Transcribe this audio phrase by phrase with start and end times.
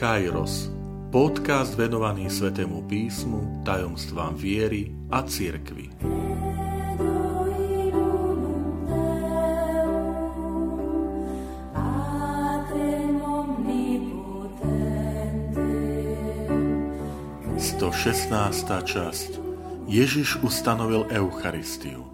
[0.00, 0.72] Kairos,
[1.12, 5.92] podcast venovaný Svetému písmu, tajomstvám viery a cirkvi.
[17.60, 19.36] Sto šestnásta časť
[19.84, 22.09] Ježiš ustanovil Eucharistiu.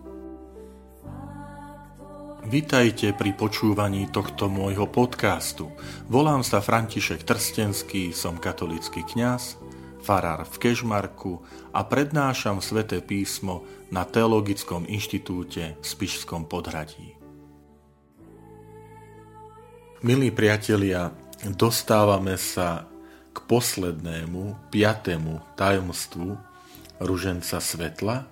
[2.47, 5.67] Vitajte pri počúvaní tohto môjho podcastu.
[6.07, 9.59] Volám sa František Trstenský, som katolický kňaz,
[9.99, 11.43] farár v Kežmarku
[11.75, 17.19] a prednášam sväté písmo na Teologickom inštitúte v Spišskom podhradí.
[20.07, 21.11] Milí priatelia,
[21.51, 22.87] dostávame sa
[23.35, 26.39] k poslednému, piatému tajomstvu
[27.03, 28.23] ruženca svetla,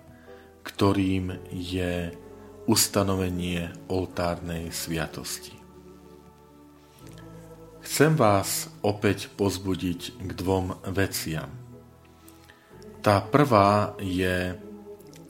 [0.62, 2.14] ktorým je
[2.64, 5.52] ustanovenie oltárnej sviatosti.
[7.84, 11.52] Chcem vás opäť pozbudiť k dvom veciam.
[13.04, 14.56] Tá prvá je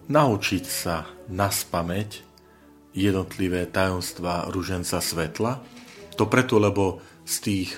[0.06, 2.22] naučiť sa na spameť
[2.94, 5.58] jednotlivé tajomstvá ruženca svetla.
[6.14, 7.70] To preto, lebo z tých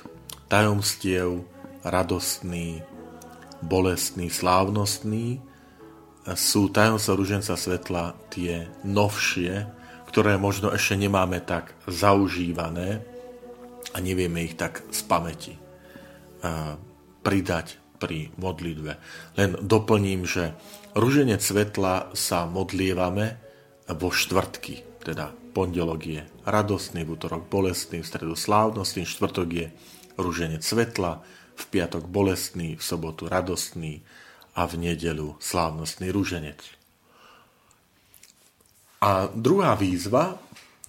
[0.53, 1.49] tajomstiev
[1.81, 2.85] radostný,
[3.65, 5.41] bolestný, slávnostný
[6.35, 9.69] sú tajomstva ruženca svetla tie novšie,
[10.11, 13.05] ktoré možno ešte nemáme tak zaužívané
[13.95, 15.55] a nevieme ich tak z pamäti
[17.23, 18.93] pridať pri modlitbe.
[19.39, 20.55] Len doplním, že
[20.99, 23.39] ruženec svetla sa modlievame
[23.95, 29.67] vo štvrtky, teda pondelok je radostný, v útorok bolestný, v stredu slávnostný, štvrtok je
[30.19, 31.25] ruženec svetla,
[31.57, 34.05] v piatok bolestný, v sobotu radostný,
[34.57, 36.59] a v nedelu slávnostný rúženec.
[39.05, 40.41] A druhá výzva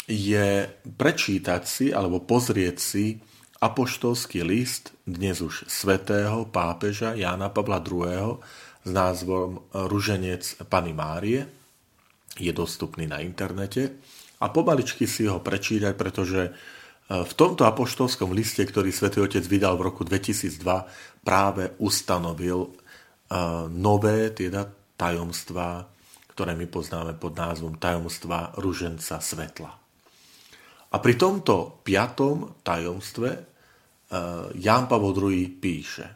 [0.07, 3.19] je prečítať si alebo pozrieť si
[3.59, 8.39] apoštolský list dnes už svätého pápeža Jána Pavla II.
[8.87, 11.43] s názvom Ruženec Pany Márie.
[12.39, 13.99] Je dostupný na internete
[14.39, 16.51] a pomaličky si ho prečítať, pretože e,
[17.09, 20.61] v tomto apoštolskom liste, ktorý svätý Otec vydal v roku 2002,
[21.25, 22.77] práve ustanovil
[23.71, 25.83] nové teda tajomstvá,
[26.31, 29.71] ktoré my poznáme pod názvom tajomstva ruženca svetla.
[30.87, 33.29] A pri tomto piatom tajomstve
[34.55, 36.07] Ján Pavol II píše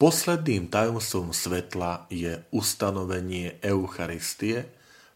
[0.00, 4.64] Posledným tajomstvom svetla je ustanovenie Eucharistie,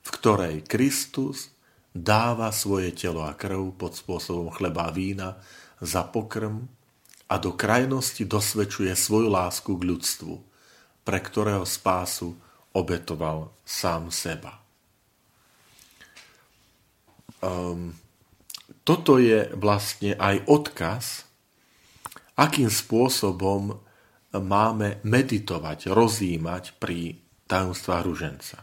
[0.04, 1.48] v ktorej Kristus
[1.96, 5.40] dáva svoje telo a krv pod spôsobom chleba a vína
[5.80, 6.68] za pokrm
[7.32, 10.34] a do krajnosti dosvedčuje svoju lásku k ľudstvu–
[11.04, 12.34] pre ktorého spásu
[12.74, 14.58] obetoval sám seba.
[17.44, 17.92] Um,
[18.82, 21.28] toto je vlastne aj odkaz,
[22.34, 23.78] akým spôsobom
[24.34, 28.58] máme meditovať, rozímať pri tajomstvách ruženca.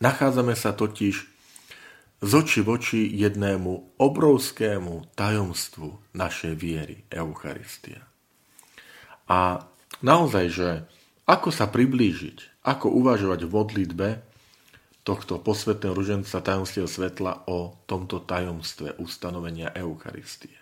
[0.00, 1.14] Nachádzame sa totiž
[2.22, 8.06] z oči voči jednému obrovskému tajomstvu našej viery, Eucharistia.
[9.26, 9.66] A
[10.02, 10.68] naozaj, že
[11.24, 14.08] ako sa priblížiť, ako uvažovať v modlitbe
[15.02, 20.54] tohto posvetného ruženca tajomstiev svetla o tomto tajomstve ustanovenia Eucharistie.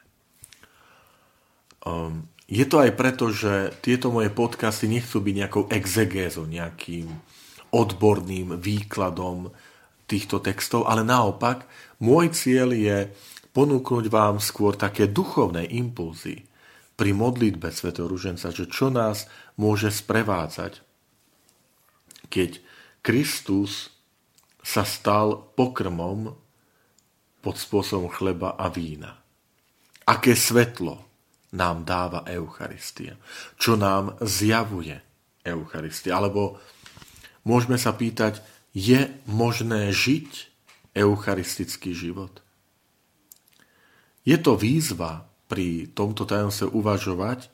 [1.85, 7.09] Um, je to aj preto, že tieto moje podcasty nechcú byť nejakou exegézou, nejakým
[7.71, 9.53] odborným výkladom
[10.11, 11.65] týchto textov, ale naopak,
[12.03, 13.07] môj cieľ je
[13.55, 16.50] ponúknuť vám skôr také duchovné impulzy,
[17.01, 17.97] pri modlitbe Sv.
[17.97, 19.25] Ruženca, že čo nás
[19.57, 20.85] môže sprevádzať,
[22.29, 22.61] keď
[23.01, 23.89] Kristus
[24.61, 26.37] sa stal pokrmom
[27.41, 29.17] pod spôsobom chleba a vína.
[30.05, 31.01] Aké svetlo
[31.57, 33.17] nám dáva Eucharistia?
[33.57, 35.01] Čo nám zjavuje
[35.41, 36.21] Eucharistia?
[36.21, 36.61] Alebo
[37.49, 38.45] môžeme sa pýtať,
[38.77, 40.31] je možné žiť
[40.93, 42.45] eucharistický život?
[44.21, 47.51] Je to výzva pri tomto tajomstve uvažovať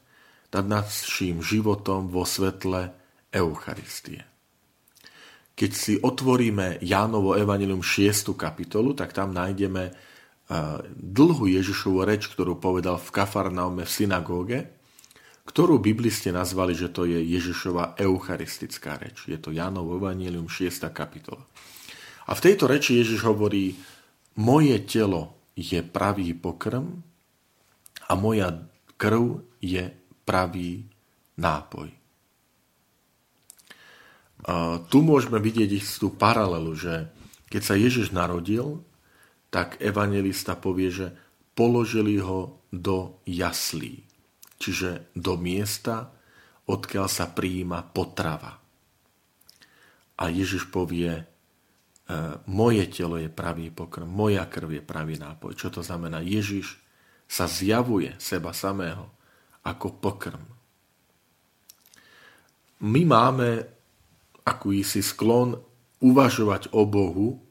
[0.53, 2.93] nad naším životom vo svetle
[3.33, 4.29] Eucharistie.
[5.57, 8.37] Keď si otvoríme Jánovo Evangelium 6.
[8.37, 9.97] kapitolu, tak tam nájdeme
[10.93, 14.59] dlhú Ježišovu reč, ktorú povedal v Kafarnaume v synagóge,
[15.49, 19.25] ktorú bibliste nazvali, že to je Ježišova eucharistická reč.
[19.27, 20.93] Je to Jánovo Evangelium 6.
[20.93, 21.43] kapitola.
[22.27, 23.75] A v tejto reči Ježiš hovorí,
[24.37, 27.01] moje telo je pravý pokrm,
[28.07, 28.55] a moja
[28.97, 29.91] krv je
[30.25, 30.87] pravý
[31.37, 31.91] nápoj.
[34.47, 37.11] A tu môžeme vidieť istú paralelu, že
[37.51, 38.85] keď sa Ježiš narodil,
[39.51, 41.07] tak evangelista povie, že
[41.57, 44.05] položili ho do jaslí.
[44.57, 46.17] čiže do miesta,
[46.65, 48.57] odkiaľ sa prijíma potrava.
[50.17, 51.25] A Ježiš povie, e,
[52.49, 55.53] moje telo je pravý pokrm, moja krv je pravý nápoj.
[55.53, 56.25] Čo to znamená?
[56.25, 56.81] Ježiš
[57.27, 59.11] sa zjavuje seba samého
[59.67, 60.43] ako pokrm.
[62.87, 63.67] My máme
[64.47, 65.59] akýsi sklon
[66.03, 67.43] uvažovať o Bohu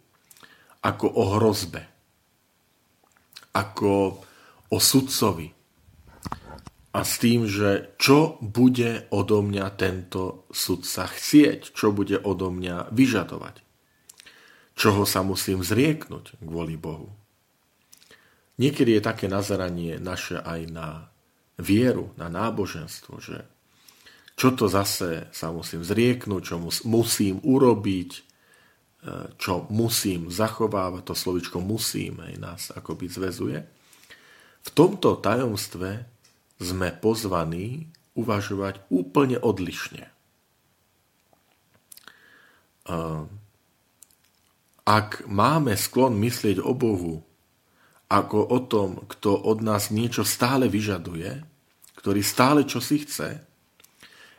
[0.79, 1.83] ako o hrozbe,
[3.51, 4.23] ako
[4.71, 5.55] o sudcovi,
[6.95, 12.95] a s tým, že čo bude odo mňa tento sudca chcieť, čo bude odo mňa
[12.95, 13.59] vyžadovať,
[14.79, 17.11] čoho sa musím zrieknúť kvôli Bohu.
[18.55, 21.11] Niekedy je také nazeranie naše aj na
[21.59, 23.43] vieru, na náboženstvo, že
[24.35, 26.55] čo to zase sa musím zrieknúť, čo
[26.87, 28.21] musím urobiť, e,
[29.39, 33.59] čo musím zachovávať, to slovičko musím aj nás akoby zväzuje.
[34.65, 36.03] V tomto tajomstve
[36.59, 40.07] sme pozvaní uvažovať úplne odlišne.
[44.85, 47.25] Ak máme sklon myslieť o Bohu
[48.09, 51.41] ako o tom, kto od nás niečo stále vyžaduje,
[51.97, 53.41] ktorý stále čo si chce,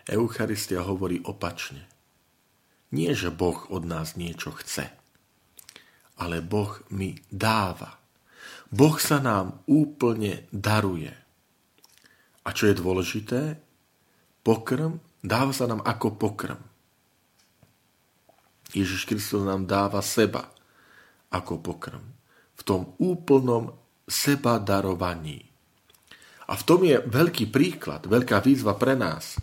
[0.06, 1.82] Eucharistia hovorí opačne.
[2.94, 4.86] Nie, že Boh od nás niečo chce,
[6.22, 7.98] ale Boh mi dáva.
[8.70, 11.10] Boh sa nám úplne daruje.
[12.46, 13.58] A čo je dôležité?
[14.46, 16.62] Pokrm dáva sa nám ako pokrm.
[18.70, 20.46] Ježiš Kristus nám dáva seba
[21.34, 22.15] ako pokrm.
[22.66, 23.70] Tom úplnom
[24.10, 25.46] seba darovaní.
[26.50, 29.38] A v tom je veľký príklad, veľká výzva pre nás,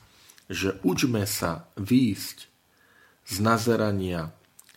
[0.51, 2.37] že učme sa výjsť
[3.23, 4.31] z nazerania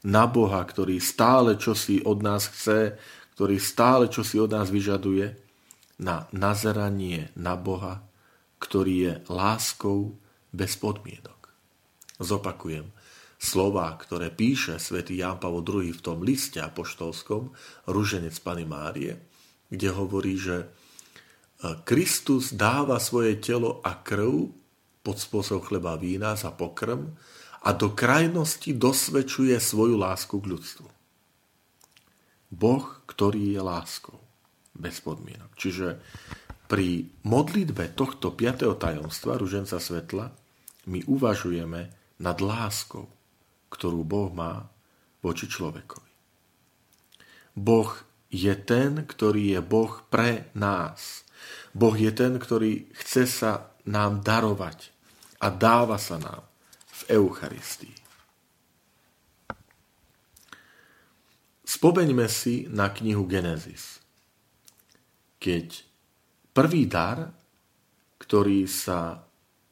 [0.06, 2.94] na Boha, ktorý stále čosi od nás chce,
[3.34, 5.34] ktorý stále čosi od nás vyžaduje,
[5.96, 8.04] na nazeranie na Boha,
[8.60, 10.16] ktorý je láskou
[10.52, 11.52] bez podmienok.
[12.20, 12.88] Zopakujem,
[13.37, 17.53] slova, ktoré píše svätý Ján Pavol II v tom liste apoštolskom
[17.88, 19.21] Ruženec Pany Márie,
[19.69, 20.67] kde hovorí, že e,
[21.85, 24.50] Kristus dáva svoje telo a krv
[25.05, 27.15] pod spôsob chleba vína za pokrm
[27.62, 30.89] a do krajnosti dosvedčuje svoju lásku k ľudstvu.
[32.50, 34.19] Boh, ktorý je láskou,
[34.71, 35.50] bez podmienok.
[35.59, 35.99] Čiže
[36.71, 40.31] pri modlitbe tohto piatého tajomstva, ruženca svetla,
[40.87, 41.91] my uvažujeme
[42.23, 43.11] nad láskou,
[43.76, 44.64] ktorú Boh má
[45.20, 46.12] voči človekovi.
[47.56, 47.93] Boh
[48.32, 51.25] je ten, ktorý je Boh pre nás.
[51.76, 53.52] Boh je ten, ktorý chce sa
[53.84, 54.90] nám darovať
[55.44, 56.43] a dáva sa nám
[56.88, 57.96] v Eucharistii.
[61.67, 64.00] Spomeňme si na knihu Genesis.
[65.37, 65.87] Keď
[66.56, 67.37] Prvý dar,
[68.17, 69.20] ktorý sa,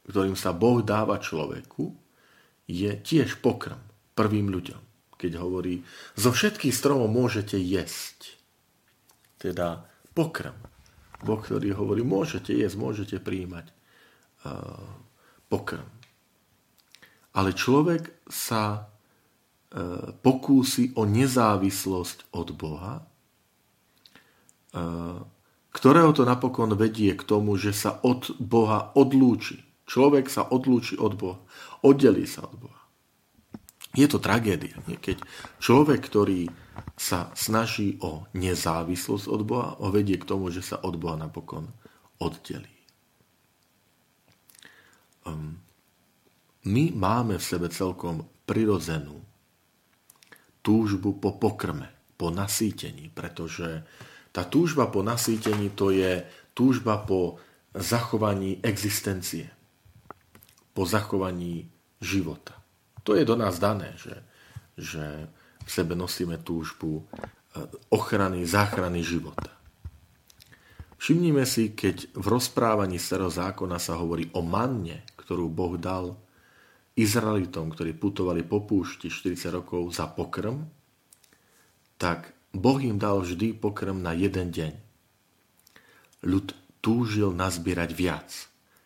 [0.04, 1.96] ktorým sa Boh dáva človeku,
[2.68, 3.80] je tiež pokrm
[4.14, 4.82] prvým ľuďom.
[5.14, 5.82] Keď hovorí,
[6.18, 8.38] zo všetkých stromov môžete jesť.
[9.38, 10.54] Teda pokrm.
[11.24, 13.72] Boh, ktorý hovorí, môžete jesť, môžete príjmať
[15.48, 15.88] pokrm.
[17.34, 18.86] Ale človek sa uh,
[20.22, 25.18] pokúsi o nezávislosť od Boha, uh,
[25.74, 29.66] ktorého to napokon vedie k tomu, že sa od Boha odlúči.
[29.90, 31.42] Človek sa odlúči od Boha,
[31.82, 32.73] oddelí sa od Boha.
[33.94, 34.98] Je to tragédia, nie?
[34.98, 35.22] keď
[35.62, 36.50] človek, ktorý
[36.98, 41.70] sa snaží o nezávislosť od Boha, ho vedie k tomu, že sa od Boha napokon
[42.18, 42.74] oddelí.
[45.24, 45.62] Um,
[46.66, 49.22] my máme v sebe celkom prirodzenú
[50.64, 53.84] túžbu po pokrme, po nasýtení, pretože
[54.34, 57.38] tá túžba po nasýtení to je túžba po
[57.76, 59.52] zachovaní existencie,
[60.74, 61.70] po zachovaní
[62.02, 62.63] života.
[63.04, 64.16] To je do nás dané, že,
[64.80, 65.28] že
[65.64, 67.02] v sebe nosíme túžbu e,
[67.92, 69.52] ochrany, záchrany života.
[70.96, 76.16] Všimnime si, keď v rozprávaní starého zákona sa hovorí o manne, ktorú Boh dal
[76.96, 80.64] Izraelitom, ktorí putovali po púšti 40 rokov za pokrm,
[82.00, 84.72] tak Boh im dal vždy pokrm na jeden deň.
[86.24, 88.30] Ľud túžil nazbierať viac.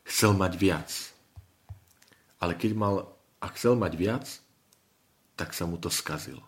[0.08, 0.90] Chcel mať viac.
[2.40, 2.94] Ale keď mal
[3.38, 4.26] a chcel mať viac,
[5.38, 6.42] tak sa mu to skazilo.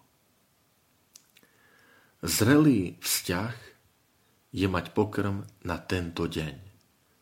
[2.20, 3.54] Zrelý vzťah
[4.50, 6.54] je mať pokrm na tento deň.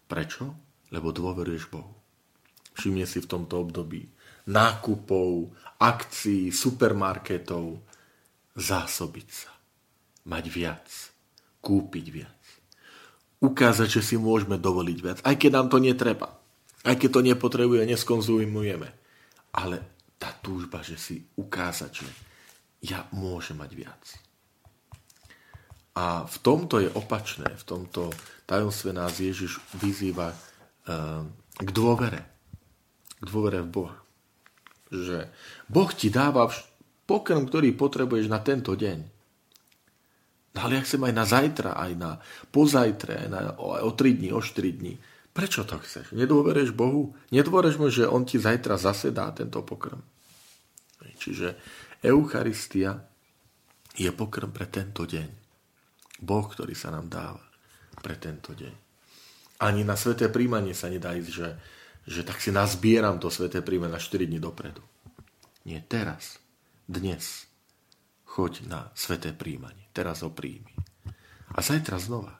[0.08, 0.44] Prečo?
[0.88, 1.92] Lebo dôveruješ Bohu.
[2.72, 4.08] Všimne si v tomto období
[4.48, 7.84] nákupov, akcií, supermarketov,
[8.56, 9.52] zásobiť sa
[10.24, 10.88] mať viac,
[11.60, 12.40] kúpiť viac.
[13.38, 16.34] ukázať, že si môžeme dovoliť viac, aj keď nám to netreba,
[16.82, 18.97] aj keď to nepotrebuje, neskonzumujeme.
[19.58, 19.82] Ale
[20.14, 22.08] tá túžba, že si ukázať, že
[22.86, 24.04] ja môžem mať viac.
[25.98, 28.14] A v tomto je opačné, v tomto
[28.46, 31.22] tajomstve nás Ježiš vyzýva eh,
[31.58, 32.22] k dôvere.
[33.18, 33.98] K dôvere v Boha.
[34.94, 35.26] Že
[35.66, 36.46] Boh ti dáva
[37.02, 38.98] pokrm, ktorý potrebuješ na tento deň.
[40.54, 42.10] No ale ja chcem aj na zajtra, aj na
[42.54, 44.94] pozajtre, aj, na, aj o 3 dní, o 4 dní.
[45.32, 46.12] Prečo to chceš?
[46.16, 47.14] Nedôvereš Bohu?
[47.30, 50.02] Nedôvereš mu, že on ti zajtra zase dá tento pokrm?
[51.18, 51.58] Čiže
[52.02, 52.94] Eucharistia
[53.98, 55.28] je pokrm pre tento deň.
[56.22, 57.42] Boh, ktorý sa nám dáva
[57.98, 58.74] pre tento deň.
[59.58, 61.48] Ani na sveté príjmanie sa nedá ísť, že,
[62.06, 64.82] že tak si nazbieram to sveté príjmanie na 4 dní dopredu.
[65.66, 66.38] Nie teraz,
[66.86, 67.50] dnes.
[68.22, 69.90] Choď na sveté príjmanie.
[69.90, 70.70] Teraz ho príjmi.
[71.50, 72.38] A zajtra znova.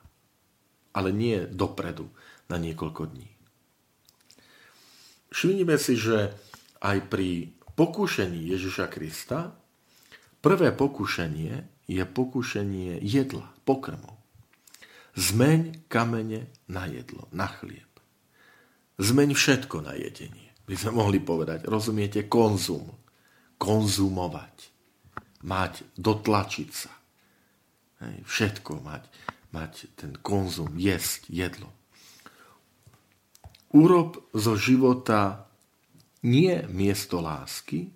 [0.95, 2.07] Ale nie dopredu
[2.49, 3.29] na niekoľko dní.
[5.29, 6.33] Všimnime si, že
[6.81, 9.53] aj pri pokúšení Ježiša Krista
[10.41, 14.17] prvé pokušenie je pokušenie jedla, pokrmov.
[15.19, 17.89] Zmeň kamene na jedlo, na chlieb.
[18.99, 20.49] Zmeň všetko na jedenie.
[20.69, 22.93] By sme mohli povedať, rozumiete, konzum.
[23.57, 24.57] Konzumovať.
[25.43, 26.93] Mať, dotlačiť sa.
[28.05, 29.03] Hej, všetko mať,
[29.51, 31.78] mať ten konzum, jesť, jedlo.
[33.75, 35.45] Urob zo života
[36.25, 37.93] nie miesto lásky,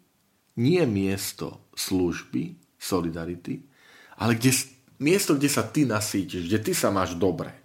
[0.60, 3.64] nie miesto služby, solidarity,
[4.20, 4.52] ale kde,
[5.00, 7.56] miesto, kde sa ty nasítiš, kde ty sa máš dobre.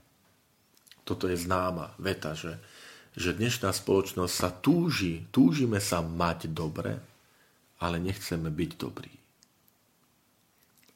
[1.04, 2.60] Toto je známa veta, že,
[3.16, 7.00] že dnešná spoločnosť sa túži, túžime sa mať dobre,
[7.84, 9.14] ale nechceme byť dobrí.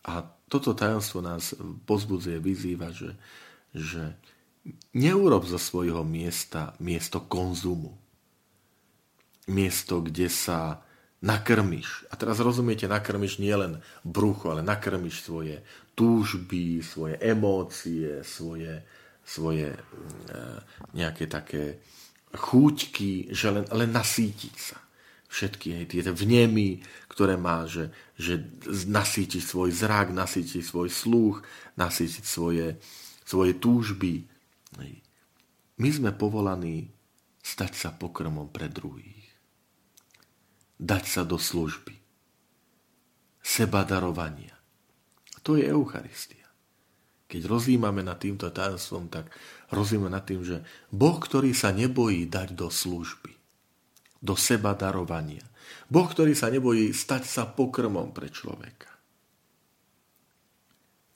[0.07, 1.53] A toto tajomstvo nás
[1.85, 3.13] pozbudzuje, vyzýva, že,
[3.71, 4.17] že
[4.93, 7.97] neurob zo svojho miesta miesto konzumu.
[9.49, 10.85] Miesto, kde sa
[11.21, 12.05] nakrmiš.
[12.09, 15.61] A teraz rozumiete, nakrmiš nielen brucho, ale nakrmiš svoje
[15.93, 18.81] túžby, svoje emócie, svoje,
[19.21, 19.79] svoje e,
[20.97, 21.77] nejaké také
[22.33, 24.77] chúťky, že len, len nasítiť sa.
[25.31, 27.87] Všetky tie vnemy, ktoré má, že,
[28.19, 31.47] že nasítiť svoj zrak, nasítiť svoj sluch,
[31.79, 32.75] nasítiť svoje,
[33.23, 34.27] svoje túžby.
[35.81, 36.93] My sme povolaní
[37.41, 39.21] stať sa pokrmom pre druhých
[40.81, 41.93] dať sa do služby.
[43.45, 44.57] Seba darovania.
[45.45, 46.50] To je Eucharistia.
[47.29, 49.31] Keď rozímame nad týmto tajomstvom, tak
[49.71, 53.31] rozímame nad tým, že Boh, ktorý sa nebojí dať do služby,
[54.19, 55.45] do seba darovania.
[55.88, 58.91] Boh, ktorý sa nebojí stať sa pokrmom pre človeka.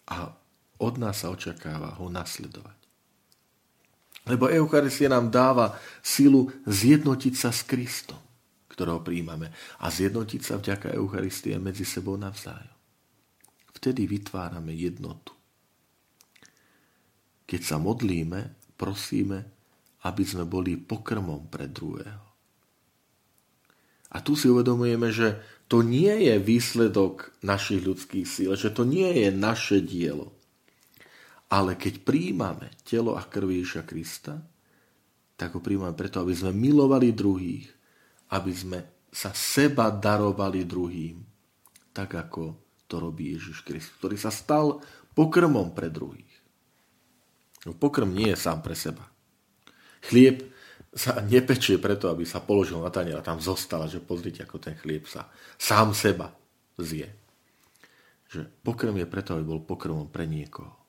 [0.07, 0.31] A
[0.79, 2.85] od nás sa očakáva ho nasledovať.
[4.25, 8.25] Lebo Eucharistia nám dáva silu zjednotiť sa s Kristom
[8.75, 12.75] ktorého príjmame a zjednotiť sa vďaka Eucharistie medzi sebou navzájom.
[13.72, 15.32] Vtedy vytvárame jednotu.
[17.48, 19.48] Keď sa modlíme, prosíme,
[20.03, 22.27] aby sme boli pokrmom pre druhého.
[24.12, 25.39] A tu si uvedomujeme, že
[25.72, 30.35] to nie je výsledok našich ľudských síl, že to nie je naše dielo.
[31.51, 34.41] Ale keď príjmame telo a krv Ježiša Krista,
[35.35, 37.75] tak ho príjmame preto, aby sme milovali druhých
[38.33, 38.79] aby sme
[39.13, 41.21] sa seba darovali druhým,
[41.93, 42.57] tak ako
[42.89, 44.81] to robí Ježiš Kristus, ktorý sa stal
[45.13, 46.33] pokrmom pre druhých.
[47.65, 49.05] No, pokrm nie je sám pre seba.
[50.05, 50.53] Chlieb
[50.93, 54.77] sa nepečie preto, aby sa položil na tanier a tam zostal, že pozrite, ako ten
[54.77, 56.29] chlieb sa sám seba
[56.77, 57.09] zje.
[58.29, 60.85] Že pokrm je preto, aby bol pokrmom pre niekoho.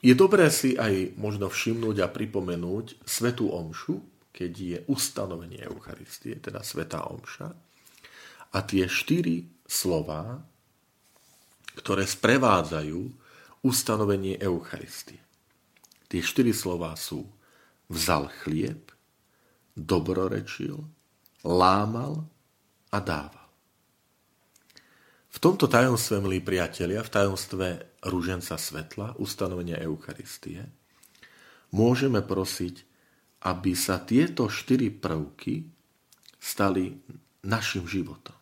[0.00, 4.00] Je dobré si aj možno všimnúť a pripomenúť svetú omšu,
[4.32, 7.48] keď je ustanovenie Eucharistie, teda Svetá Omša,
[8.50, 10.40] a tie štyri slova,
[11.76, 13.00] ktoré sprevádzajú
[13.60, 15.20] ustanovenie Eucharistie.
[16.08, 17.28] Tie štyri slova sú
[17.92, 18.90] vzal chlieb,
[19.76, 20.80] dobrorečil,
[21.44, 22.24] lámal
[22.90, 23.39] a dával.
[25.30, 27.66] V tomto tajomstve, milí priatelia, v tajomstve
[28.02, 30.66] rúženca svetla, ustanovenia Eucharistie,
[31.70, 32.90] môžeme prosiť
[33.40, 35.64] aby sa tieto štyri prvky
[36.36, 36.92] stali
[37.44, 38.36] našim životom.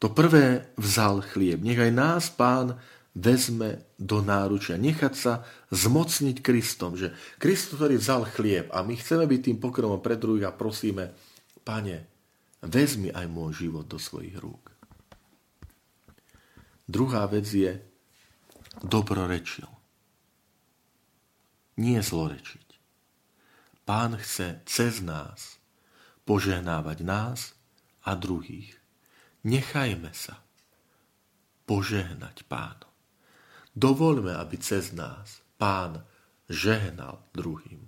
[0.00, 1.60] To prvé vzal chlieb.
[1.60, 2.80] Nech aj nás pán
[3.12, 4.80] vezme do náručia.
[4.80, 5.32] Nechať sa
[5.72, 6.96] zmocniť Kristom.
[6.96, 11.12] Že Kristus, ktorý vzal chlieb a my chceme byť tým pokromom pre druhých a prosíme,
[11.64, 12.08] pane,
[12.64, 14.69] vezmi aj môj život do svojich rúk.
[16.90, 17.78] Druhá vec je
[18.82, 19.70] dobrorečil.
[21.78, 22.66] Nie zlorečiť.
[23.86, 25.62] Pán chce cez nás
[26.26, 27.54] požehnávať nás
[28.02, 28.74] a druhých.
[29.46, 30.42] Nechajme sa
[31.64, 32.90] požehnať pánu.
[33.78, 36.02] Dovoľme, aby cez nás pán
[36.50, 37.86] žehnal druhým.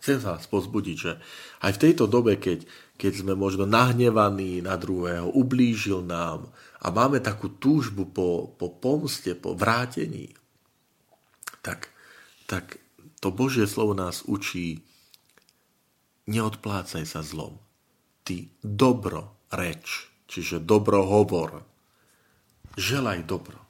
[0.00, 1.20] Chcem vás pozbudiť, že
[1.60, 2.64] aj v tejto dobe, keď,
[3.00, 6.52] keď sme možno nahnevaní na druhého, ublížil nám
[6.84, 10.36] a máme takú túžbu po, po pomste, po vrátení,
[11.64, 11.88] tak,
[12.44, 12.76] tak
[13.24, 14.84] to Božie slovo nás učí
[16.28, 17.56] neodplácaj sa zlom.
[18.20, 21.64] Ty dobro reč, čiže dobro hovor.
[22.76, 23.60] Želaj dobro.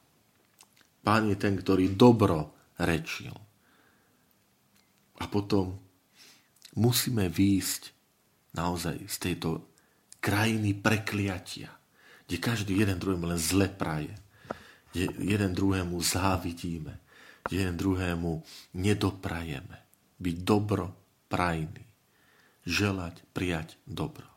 [1.06, 2.50] Pán je ten, ktorý dobro
[2.82, 3.32] rečil.
[5.22, 5.78] A potom
[6.74, 7.99] musíme výjsť
[8.54, 9.70] naozaj z tejto
[10.20, 11.70] krajiny prekliatia,
[12.26, 14.14] kde každý jeden druhému len zle praje,
[14.92, 16.98] kde jeden druhému závidíme,
[17.46, 18.42] kde jeden druhému
[18.76, 19.78] nedoprajeme.
[20.20, 20.92] Byť dobro
[21.32, 21.84] prajný,
[22.66, 24.28] želať, prijať dobro.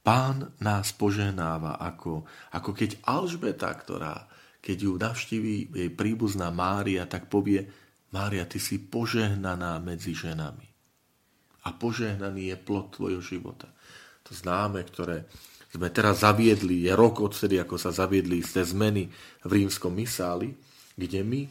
[0.00, 2.24] Pán nás poženáva ako,
[2.56, 4.26] ako keď Alžbeta, ktorá,
[4.64, 7.68] keď ju navštíví jej príbuzná Mária, tak povie,
[8.10, 10.69] Mária, ty si požehnaná medzi ženami.
[11.70, 13.70] A požehnaný je plod tvojho života.
[14.26, 15.30] To známe, ktoré
[15.70, 19.06] sme teraz zaviedli, je rok odtedy, ako sa zaviedli isté zmeny
[19.46, 20.50] v rímskom misáli,
[20.98, 21.50] kde my e,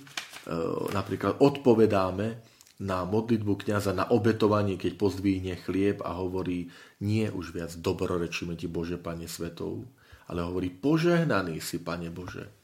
[0.91, 2.43] napríklad odpovedáme
[2.83, 6.67] na modlitbu kniaza, na obetovanie, keď pozdvihne chlieb a hovorí,
[6.99, 9.88] nie už viac dobrorečíme ti Bože, Pane Svetov,
[10.27, 12.59] ale hovorí, požehnaný si, Pane Bože,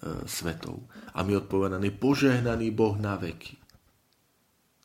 [0.00, 0.80] E, svetov.
[1.12, 3.59] A my odpovedaný, požehnaný Boh na veky.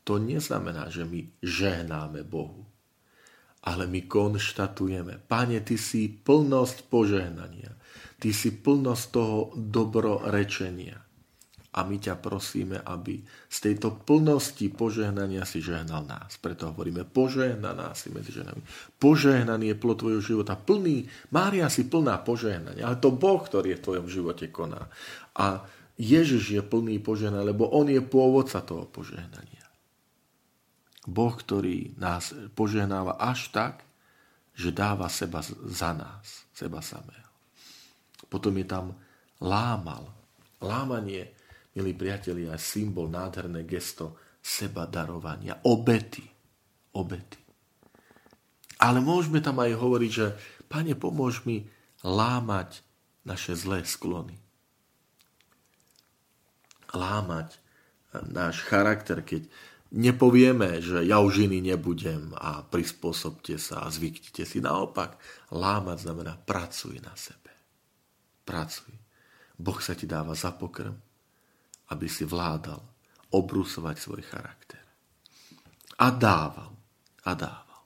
[0.05, 2.62] To neznamená, že my žehnáme Bohu,
[3.65, 7.74] ale my konštatujeme, Pane, Ty si plnosť požehnania,
[8.21, 11.01] Ty si plnosť toho dobrorečenia.
[11.75, 13.20] A my ťa prosíme, aby
[13.51, 16.39] z tejto plnosti požehnania si žehnal nás.
[16.39, 18.63] Preto hovoríme, požehnaná si medzi ženami.
[18.96, 20.55] Požehnaný je plod tvojho života.
[20.55, 21.03] Plný,
[21.35, 22.87] Mária si plná požehnania.
[22.87, 24.87] Ale to Boh, ktorý je v tvojom živote koná.
[25.35, 25.68] A
[26.00, 29.54] Ježiš je plný požehnania, lebo On je pôvodca toho požehnania.
[31.05, 33.85] Boh, ktorý nás požehnáva až tak,
[34.55, 37.29] že dáva seba za nás, seba samého.
[38.31, 38.96] Potom je tam
[39.39, 40.09] lámal.
[40.63, 41.35] Lámanie
[41.75, 46.24] milí priatelia, symbol, nádherné gesto seba darovania, obety.
[46.96, 47.41] Obety.
[48.79, 50.27] Ale môžeme tam aj hovoriť, že
[50.65, 51.70] Pane, pomôž mi
[52.01, 52.81] lámať
[53.25, 54.37] naše zlé sklony.
[56.94, 57.61] Lámať
[58.31, 59.46] náš charakter, keď
[59.93, 64.57] nepovieme, že ja už iný nebudem a prispôsobte sa a zvyknite si.
[64.63, 65.19] Naopak,
[65.53, 67.53] lámať znamená pracuj na sebe.
[68.41, 68.93] Pracuj.
[69.55, 70.95] Boh sa ti dáva za pokrm,
[71.93, 72.81] aby si vládal
[73.31, 74.83] obrusovať svoj charakter.
[75.95, 76.75] A dával,
[77.24, 77.81] a dával.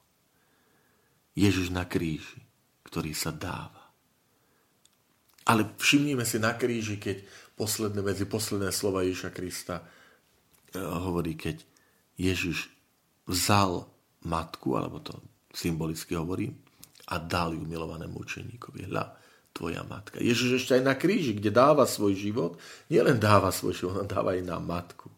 [1.38, 2.42] Ježiš na kríži,
[2.90, 3.86] ktorý sa dáva.
[5.46, 7.22] Ale všimnime si na kríži, keď
[7.54, 11.69] posledné, medzi posledné slova Ježiša Krista eh, hovorí, keď
[12.20, 12.68] Ježiš
[13.24, 13.88] vzal
[14.28, 15.16] matku, alebo to
[15.56, 16.52] symbolicky hovorí,
[17.10, 18.92] a dal ju milovanému učeníkovi.
[18.92, 19.16] Hľa,
[19.56, 20.22] tvoja matka.
[20.22, 22.60] Ježiš ešte aj na kríži, kde dáva svoj život,
[22.92, 25.10] nielen dáva svoj život, on dáva aj na matku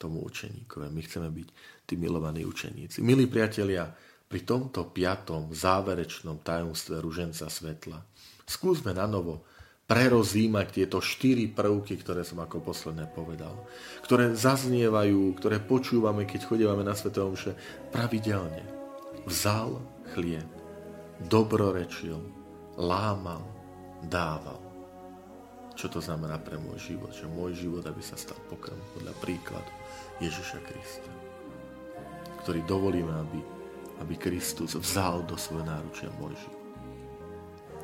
[0.00, 0.88] tomu učeníkovi.
[0.88, 1.48] My chceme byť
[1.84, 3.04] tí milovaní učeníci.
[3.04, 3.84] Milí priatelia,
[4.30, 7.98] pri tomto piatom záverečnom tajomstve ruženca svetla
[8.46, 9.46] skúsme na novo
[9.90, 13.66] prerozímať tieto štyri prvky, ktoré som ako posledné povedal,
[14.06, 17.58] ktoré zaznievajú, ktoré počúvame, keď chodívame na Svetom Omše
[17.90, 18.62] pravidelne.
[19.26, 19.82] Vzal
[20.14, 20.46] chlieb,
[21.26, 22.22] dobrorečil,
[22.78, 23.42] lámal,
[24.06, 24.62] dával.
[25.74, 27.10] Čo to znamená pre môj život?
[27.10, 29.72] Že môj život, aby sa stal pokrm podľa príkladu
[30.22, 31.10] Ježiša Krista,
[32.46, 33.40] ktorý dovolíme, aby,
[34.06, 36.59] aby Kristus vzal do svojho náručia môj život.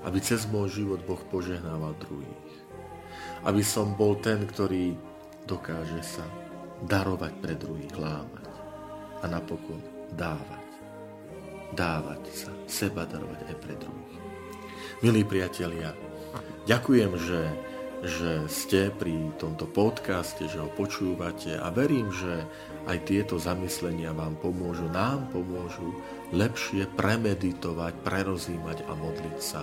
[0.05, 2.53] Aby cez môj život Boh požehnával druhých.
[3.47, 4.99] Aby som bol ten, ktorý
[5.47, 6.27] dokáže sa
[6.85, 8.47] darovať pre druhých, lámať
[9.23, 9.81] a napokon
[10.13, 10.67] dávať.
[11.73, 14.17] Dávať sa, seba darovať aj pre druhých.
[15.03, 15.93] Milí priatelia,
[16.67, 17.43] Ďakujem, že,
[18.03, 22.43] že ste pri tomto podcaste, že ho počúvate a verím, že
[22.91, 25.95] aj tieto zamyslenia vám pomôžu, nám pomôžu
[26.35, 29.63] lepšie premeditovať, prerozímať a modliť sa